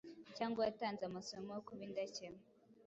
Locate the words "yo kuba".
1.55-1.81